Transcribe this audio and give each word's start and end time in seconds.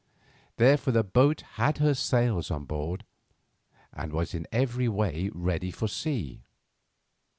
Therefore 0.57 0.93
the 0.93 1.03
boat 1.03 1.41
had 1.61 1.77
her 1.77 1.93
sails 1.93 2.49
on 2.49 2.65
board, 2.65 3.05
and 3.93 4.11
was 4.11 4.33
in 4.33 4.47
every 4.51 4.89
way 4.89 5.29
ready 5.31 5.69
for 5.69 5.87
sea. 5.87 6.41